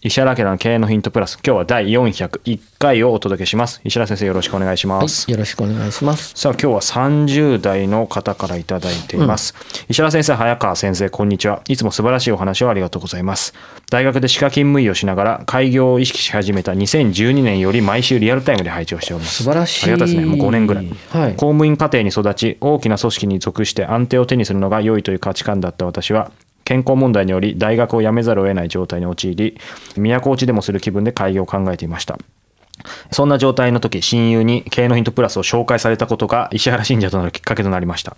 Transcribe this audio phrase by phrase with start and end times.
[0.00, 3.80] 石原家の経営のヒントプラス、今日は第401回をお届けします。
[3.82, 5.26] 石原先生、よろしくお願いします。
[5.26, 6.34] はい、よろしくお願いします。
[6.36, 9.56] さあ、今日は30代の方からいただいています。
[9.58, 11.62] うん、石原先生、早川先生、こんにちは。
[11.66, 13.54] いつも素晴らしいお話をありがとうございます。
[13.90, 19.42] 大学で歯科勤務医をしながら、開業を意識し始めた2012年より毎週リアルタイムで配置をしております。
[19.42, 19.82] 素晴らしい。
[19.82, 20.26] ありがたいですね。
[20.26, 20.86] もう5年ぐらい。
[21.10, 26.30] はい、公務員家庭に育ち、大きな組織に属して安定を手にするのが良いという価値観だった私は、
[26.68, 29.58] 健康問題により大学を辞めざるを得ない状態に陥り
[29.96, 32.18] 都落ちでもする気分で開業を考えていました
[33.10, 38.16] そんな状態の時、親友に経営のヒントプラスを紹介されたことが石原信者となるきっかけとなりました。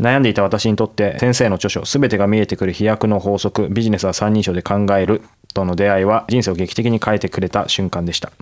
[0.00, 5.20] 悩んでいた私にとって先生の著書、すべてが見えてくる飛躍の法則、ビジネスは三人称で考える
[5.52, 8.32] との出会いは人生を劇的に変えてくれた瞬間でした。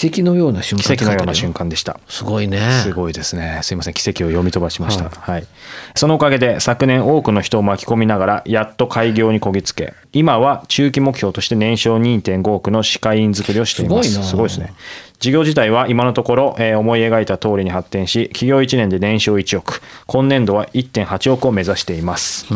[0.00, 2.00] 奇跡のような瞬間奇跡のような瞬間でした。
[2.08, 2.58] すごいね。
[2.82, 3.60] すごいですね。
[3.62, 3.94] すいません。
[3.94, 5.04] 奇跡を読み飛ばしました。
[5.04, 5.46] はい、はい。
[5.94, 14.22] そのおかげで昨年多くの人を巻き込みながらやっと開業にこぎつけ、今は中期目標として年商2.5億の歯科医院作りをしています。
[14.26, 14.72] すごいですね。
[15.18, 22.46] 事業自体は今のところ、えー、思い描いた通りに発展し、企業1年で年商1億、今年度は1.8億を目指しています。
[22.50, 22.54] え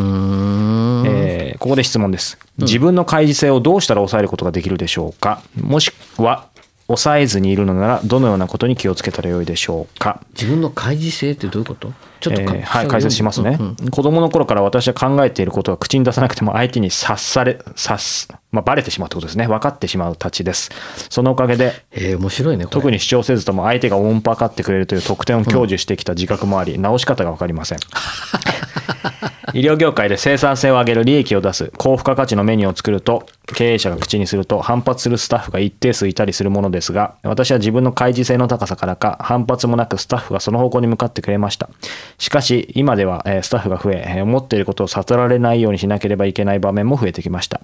[1.55, 2.39] ー、ここで質問です。
[2.57, 5.43] 自分の開示性をどうしたら抑えることができるでしょうか？
[5.61, 6.47] もしくは、
[6.87, 10.21] 抑えずにいるのならどのようなことに気をつけたらよいでしょうか？
[10.33, 11.91] 自分の開示性ってどういうこと？
[12.19, 19.47] ちょっと、えー、はい解説しますね、うんうん、子供の頃から私は考えていることは口に出さなくても相手に察され察すまあ、バレてしまうってことですね。
[19.47, 20.69] 分かってしまうたちです。
[21.09, 27.79] そのおかげで、えー、面白いね特に主張せずとも相手が音波かってくれるという特典を享受してきた自覚もあり、うん、直し方が分かりません
[29.53, 41.69] 医療業界で生産性を上げる利益を出す高付加価値のメニューを作ると経営者が口にすると反発するスタッフが一定数いたりするものですが私は自分の開示性の高さからか反発もなくスタッフがその方向に向かってくれました。
[42.17, 47.61] しかし今ではスタッフが増え思っていることを悟られないようにしなければいけない場面も増えてきました。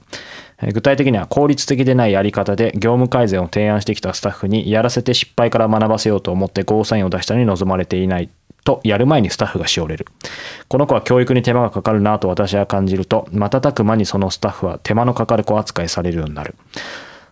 [0.74, 8.30] 具体的には効率的でないやり方で業務改善を提案してきたスタッフにやらせて失敗から学ばせようと思ってゴーサインを出したのに望まれていない。
[8.64, 10.08] とやる前にスタッフがしおれる。
[10.68, 16.56] この子は教育に手間がかかるなと私は感じると、瞬く間にそのスタッフは手間のかかる子扱いされるようになる。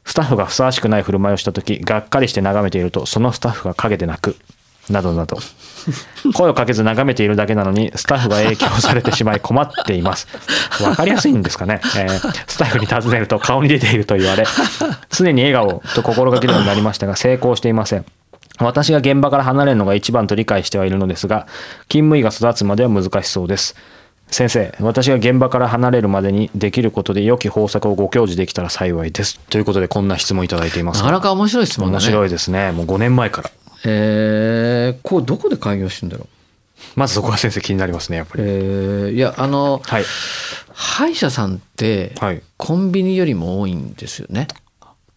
[0.06, 4.36] スタッフがふさわしくない振る舞いをした時、がっかりして眺めていると、そのスタッフが陰で泣く。
[4.90, 5.38] などなど。
[6.34, 10.28] 声をかけず眺めているだけなのに、スタッフが影響されてしまい困っています。
[10.82, 11.80] わかりやすいんですかね。
[11.96, 14.46] えー、スタッフに尋ねると顔に出ていると言われ、
[15.10, 18.06] 常に笑顔と心がけるようになりましたが、成功していません。
[18.60, 21.48] 私が現場から離れるのが一番と理解してはいるのですが、
[21.90, 23.76] 勤務医が育つまでは難しそうです。
[24.32, 29.40] 先生、私が現場から離れるまでにできることで良き方策をご教示できたら幸いです。
[29.50, 31.00] ということで、こんな質問いただいています。
[31.00, 32.06] なかなか面白い質問だね。
[32.06, 32.72] 面白いですね。
[32.72, 33.52] もう5年前から。
[33.86, 36.28] えー、こうどこで開業してんだろう？
[36.96, 38.44] まずそこは先生気になりますね、やっぱり。
[38.44, 40.04] えー、いや、あの、はい、
[40.74, 44.48] 歯医者さんって、はいコンビニよりも多いんですよね。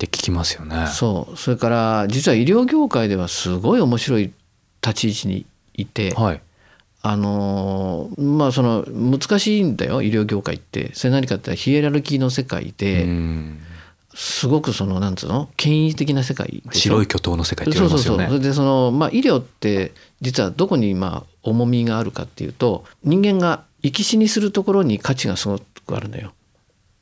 [0.07, 0.87] って聞きますよね。
[0.89, 1.37] そう。
[1.37, 4.33] それから、実は医療業界ではすごい面白い
[4.85, 6.41] 立ち位置にいて、はい。
[7.05, 13.59] あのーまあその難しいんだよ医療業界ってそれ何かってヒエラルキーの世界で、うん
[14.15, 15.49] すごくそのなんつうの？
[15.57, 18.39] 権威的な世界白い巨頭の世界って言そうそうそうわれますよね。
[18.39, 26.33] それでその、まあ、医療って実はどこにまあ重みがあるかっていうと人間が生き死にするところに価値がすごくあるのよ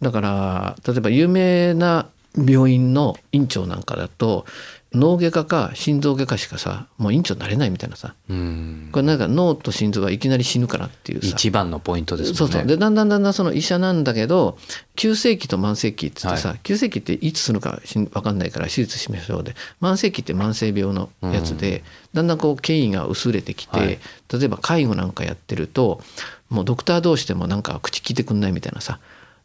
[0.00, 4.46] だから例えば有名な病院の院長なんかだと
[4.92, 8.14] 脳外科か心臓外科しかさもう院長になれないみたいなさ。
[8.28, 8.88] うん。
[8.90, 11.28] これなんか脳と心臓はいきなり死ぬからっていうさ。
[11.28, 12.36] 一番のポイントですね。
[12.36, 12.66] そうそう。
[12.66, 14.58] でだんだんだんだんその医者なんだけど
[14.96, 23.98] 急性期と慢性期っつってさ、は急性期っていつするか分かんないから手術しましょうで慢性期って慢性病のやつで、だんだんこう権威が薄れてきて、はい。
[24.32, 26.00] 例えば介護なんかやってると
[26.48, 28.98] もうドクター同士でもなんか口聞いてくんないみたいなさ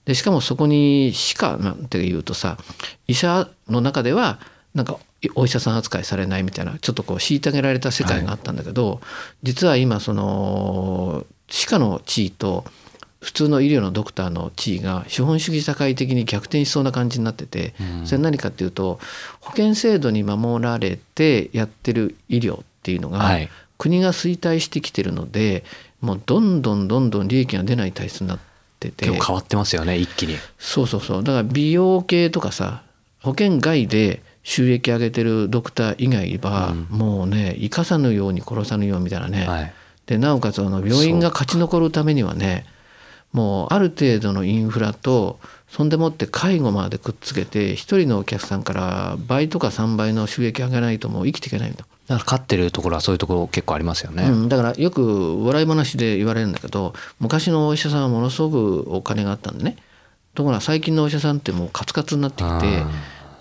[0.06, 2.58] でしかもそこに歯科なんていうとさ
[3.08, 4.40] 医者の中では
[4.74, 4.98] なんか
[5.36, 9.02] お医者さん扱いされないみたいなちょっとこう虐げられた世界があったんだけど、
[9.42, 12.66] 実は今その歯科の地位と
[13.22, 17.74] 普通の医療のドクターの地位が資本主義社会的に逆転しそうな感じになってて、
[18.06, 19.00] それ何かっていうと
[19.40, 23.50] 保険制度に守られてやってる医療っていうのが、はい。
[23.78, 25.66] 国が衰退してきてるので
[26.00, 28.44] もうどんどんどんどん利益が出ない体質になって
[28.80, 30.38] て結構変わってますよね一気に。
[30.58, 31.24] そうそうそう。
[31.24, 32.84] だから美容系とかさ
[33.22, 39.74] 保険外で収益上げてるドクター以外は、もうね生かさぬように殺さぬようみたいなね、はい。
[40.06, 42.66] でなおかつあの病院が勝ち残るためにはね
[43.36, 59.76] もうある程度のインフラとそんでもって介護までくっつけて一人のお客さんから倍とか3倍の収益上げないともう生きていけないんだ、だから勝ってるところはそういうところ結構ありますよね、うん、だからよく笑い話で言われるんだけど昔のお医者さんはものすごくお金があったんでね。
[60.34, 62.84] ところが最近のお医者さんってもうカツカツになってきて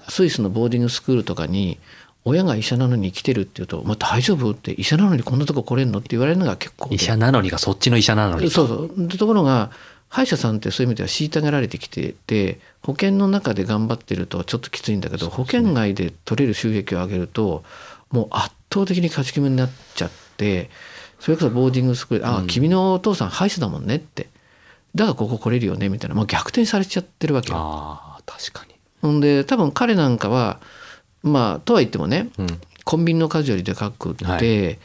[0.08, 1.78] スイスのボーディングスクールとかに
[2.24, 6.96] 親が医者なのに来てるって言うと「まあ、大丈夫?」って「医者なのにこんなとこ来れんの?」って言われるのが結構で。
[6.96, 8.50] 医者なのにがそっちの医者なのに。
[8.50, 8.90] そうそう。
[8.96, 9.70] でところが
[10.08, 17.64] 歯医者さんってそういう意味では虐げられてきてて保険の中で頑張ってるとちょっときついんだけど、保険外で取れる収益を上げると
[18.10, 20.70] もう圧倒的に勝ち組になっちゃって
[21.18, 24.28] それこそボーディングスクール「ああ君のお父さん歯医者だもんね」って
[24.94, 26.14] 「だからここ来れるよね」みたいな。
[26.14, 27.56] もう逆転されちゃってるわけよ。
[27.58, 28.74] ああ確かに。
[29.02, 30.60] ほんで多分彼なんかは
[31.24, 32.46] まあとは言ってもね、うん。
[32.84, 34.78] コンビニの数よりでかくって、はい。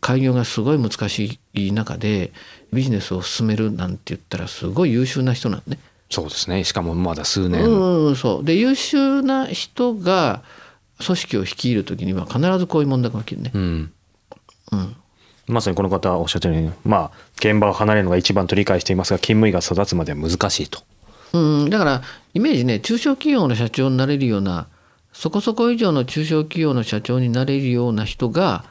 [0.00, 2.30] 開業がすごい難しい中で
[2.74, 5.78] ビジネスを進めるなんて言ったらすごい優秀な人なんね。
[6.10, 6.62] そうですね。
[6.64, 8.44] しかもまだ数年、うんうんそう。
[8.44, 10.42] で優秀な人が
[11.02, 13.50] 組織を率いる時には必ずこういう問題が起きるね。
[13.54, 13.92] うん。
[14.72, 14.96] うん。
[15.46, 20.82] まさにこの方はおっしゃったように、まあ、現場を離れるのが一番と理解していますが勤務医が育つまでは難しいと。
[21.32, 22.02] うん、だから
[22.32, 24.68] イメージね中小企業の社長になれるような
[25.14, 28.64] そこそこ以上の中小企業の社長になれるような人が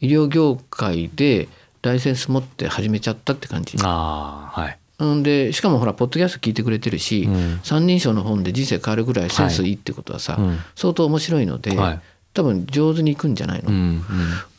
[0.00, 1.46] 医療業界で
[1.82, 3.76] ライセンス持って始めちゃったって感じ。
[3.82, 4.78] ああはい。
[4.98, 7.60] うん、でしかもほらポッドキャスト聞いてくれてるし、うん。
[7.62, 12.00] 三人称の本で人生変わるぐらいセンスいいってことはさ、うん相当面白いので、はい。
[12.32, 14.04] 多分上手にいくんじゃないの、ううん。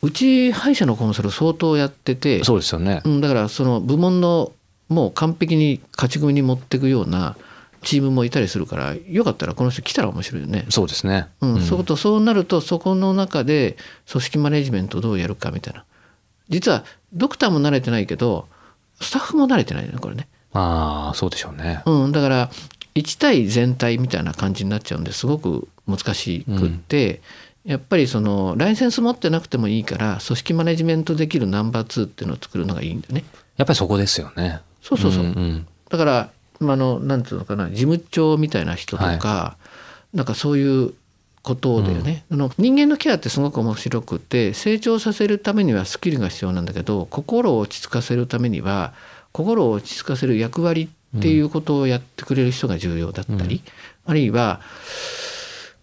[0.03, 3.01] うんち歯医者のコンサル相当やっててそうですよね。
[3.03, 4.51] うん、だからその部門の
[4.89, 7.35] もう完璧に勝ち組に持っていくような
[7.83, 10.65] チームもいたりするからよかったらこの人来たら面白いよね。
[10.69, 11.27] そうですね。
[11.41, 11.61] うん。
[11.61, 13.77] そうとそうなるとそこの中で
[14.09, 15.83] 組織マネジメントをどうやるかみたいな。
[16.49, 16.83] 実は
[17.13, 18.47] ドクターも慣れてないけど
[18.99, 21.81] スタッフも慣れてないよねこれね、ああそうでしょうね。
[21.85, 22.51] うん、だから
[22.95, 27.21] 1対全体みたいな感じになっちゃうんですごく難しくって、
[27.63, 33.23] やっぱりそのライセンス持ってなくてもいいから組織マネジメントできるナンバー2っていうのを作るのがいいんだよね。
[33.57, 34.59] やっぱりそこですよね。
[34.81, 35.67] そうそうそう、んん。
[35.89, 36.29] だからま
[36.69, 39.57] ああのなんていうのかな事務長みたいな人とか、
[40.13, 40.93] なんかそういう
[41.43, 48.93] ことだよね、あの人間のケアってすごく面白くて成長させるためにはスキルが必要なんだけど心を落ち着かせるためには
[49.31, 53.63] 心を落ち着かせる役割っていうことをやってくれる人が重要だったり、
[54.05, 54.61] あるいは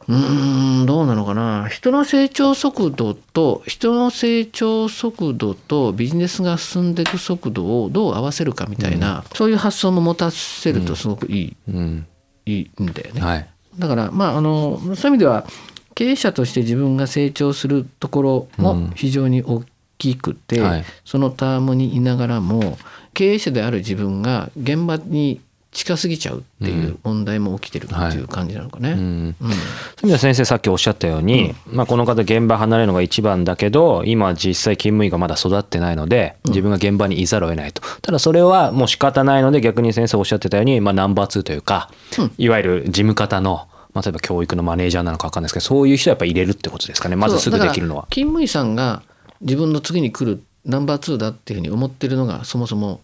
[0.09, 1.69] うーんどうなのかな。
[1.69, 12.07] 人の成長速度と人の成長速度とビジネスが進んでいく速度をどう合わせるかみたいな、そういう発想も持たせるとすごくいい,、うん。
[12.47, 13.21] いいんだよね。
[13.21, 13.49] はい。
[13.79, 15.47] だからまああのそういう意味では
[15.95, 19.63] 経営者として自分が成長するところも非常に大
[19.99, 20.85] きくて、はい。
[21.05, 22.79] そのタームにいながらも
[23.13, 28.93] 経営者である自分が現場に近すぎちゃうっていう問題も起きてるっていう感じなのかね。
[28.93, 29.35] うんうん。
[29.39, 29.57] そういう意
[30.03, 37.83] 味では先生さっきおっしゃったように、まあ、この方現場離れるのが一番だけど今実際勤務医がまだ育ってないので自分が現場にいざるを得ないと。
[38.01, 41.91] ただそれはもう仕方ないので逆に先生おっしゃってたように、まあ、ナンバー2というか、
[42.39, 47.17] いわゆる事務方の、まあ、例えば教育のマネージャーなのか分かんないですけどそういう人はやっぱ入れるってことですかね。
[47.17, 48.07] まずすぐできるのは。
[48.11, 49.03] 勤務医さんが
[49.43, 53.01] 自分の次に来るナンバー2だっていうふうに思ってるのがそもそも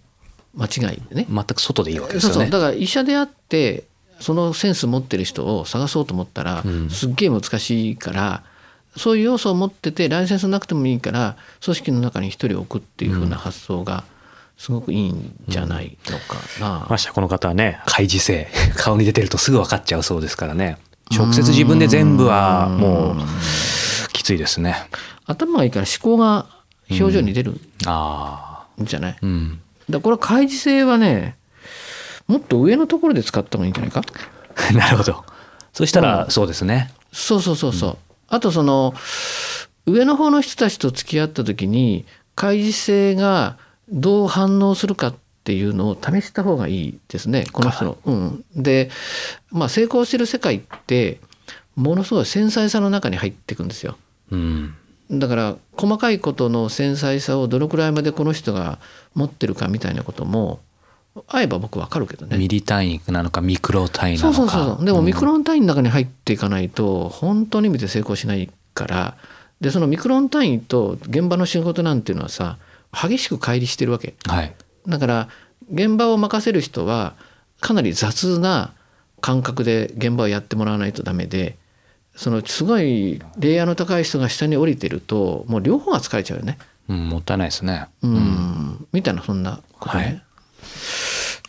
[0.56, 1.26] 間違いでね。
[1.28, 2.34] 全く外でいいわけですよね。
[2.34, 2.50] そうそう。
[2.50, 3.84] だから医者であって
[4.20, 8.42] そのセンス持ってる人を探そうと思ったら、すっげえ難しいから
[8.96, 14.04] そういう要素を持っててライセンスなくてもいいから組織の中に一人置くっていう風な発想が
[14.56, 16.86] すごくいいんじゃないのかな。
[16.88, 20.78] ましてやこの方はね開示性 顔に出てるとすぐ分かっちゃうそうですからね。
[21.10, 24.88] 直接自分で全部はもうきついですね。
[25.26, 26.46] 頭がいいから思考が
[26.88, 27.60] 表情に出るん。
[27.86, 31.36] あじゃない、あうんだからこれは開示性はね
[32.26, 34.02] もっと上のところで使った方がいいんじゃないか？
[34.72, 35.24] なるほど。
[35.72, 36.90] そしたらそうですね。
[37.12, 37.98] そうそうそうそう、
[38.28, 38.94] あとその
[39.86, 45.14] 上の方の人たちと付き合った時に開示性がどう反応するかっ
[45.44, 47.44] ていうのを試した方がいいですね。
[47.52, 47.98] この人の。
[48.04, 48.90] うん、で、
[49.50, 51.20] まあ、成功してる世界って
[51.76, 53.96] ものすごい繊細さの中に入っていくんですよ。
[54.30, 54.74] うん
[55.10, 58.78] だから細かいことの繊細さをどのくらいまでこの人が
[59.14, 60.60] 持ってるかみたいなことも
[61.28, 62.36] 会えば僕わかるけどね。
[62.38, 64.52] ミリ単位なのかミクロ単位なそうのか。
[64.52, 69.16] そうそうでもんミクロン単位の中に入っていかないと本当の意味で成功しないから。
[69.60, 72.58] でそのミクロン単位と現場の仕事なんていうのはさ
[72.92, 74.14] 激しく乖離してるわけ。
[74.26, 74.54] はい。
[74.86, 75.28] だから
[75.72, 77.14] 現場を任せる人は
[77.60, 78.72] かなり雑な
[79.20, 81.56] 感覚で現場をやってもらわないとダメで
[82.16, 86.58] そのすごいレイヤーの高い人が下に降りてるともう両方が疲れちゃうよね。
[86.88, 90.04] うん、もったいないですねうん、みたいなそんなことね。
[90.04, 90.22] はい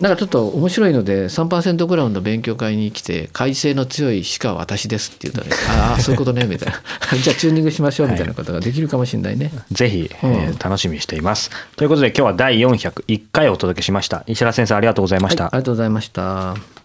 [0.02, 6.82] なんかちょっと面白いので3%グラウンド勉強会に来て改正の強い鹿は私ですって言うとねああそういうことねみたいな
[7.18, 9.52] じゃあチューニングしましょうみたいなことができるかもしれないね。
[9.72, 11.50] ぜひ、えー楽しみにしています。
[11.76, 14.24] ということで今日は第401回お届けしました。
[14.28, 15.46] 石原先生ありがとうございました。
[15.46, 16.85] はい、ありがとうございました。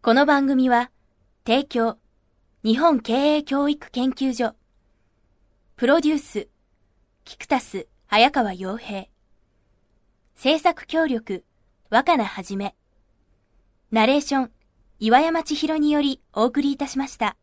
[0.00, 0.92] この番組は
[1.44, 1.98] 提供
[2.62, 4.54] 日本経営教育研究所。
[5.74, 6.48] プロデュース
[7.24, 9.06] キクタス早川洋平。
[10.36, 11.44] 制作協力
[11.90, 12.76] 若菜はじめ。
[13.90, 14.50] ナレーション
[15.00, 17.36] 岩山千尋によりお送りいたしました。